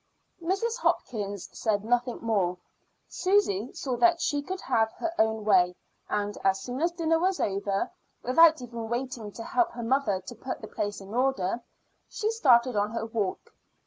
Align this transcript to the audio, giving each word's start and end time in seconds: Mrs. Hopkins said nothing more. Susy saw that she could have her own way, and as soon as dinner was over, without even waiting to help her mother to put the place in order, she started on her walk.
Mrs. 0.41 0.77
Hopkins 0.77 1.47
said 1.53 1.85
nothing 1.85 2.17
more. 2.23 2.57
Susy 3.07 3.71
saw 3.73 3.95
that 3.97 4.19
she 4.19 4.41
could 4.41 4.59
have 4.61 4.91
her 4.93 5.13
own 5.19 5.45
way, 5.45 5.75
and 6.09 6.35
as 6.43 6.59
soon 6.61 6.81
as 6.81 6.91
dinner 6.91 7.19
was 7.19 7.39
over, 7.39 7.91
without 8.23 8.63
even 8.63 8.89
waiting 8.89 9.31
to 9.33 9.43
help 9.43 9.69
her 9.73 9.83
mother 9.83 10.19
to 10.19 10.33
put 10.33 10.59
the 10.59 10.67
place 10.67 11.01
in 11.01 11.13
order, 11.13 11.61
she 12.09 12.31
started 12.31 12.75
on 12.75 12.89
her 12.93 13.05
walk. 13.05 13.53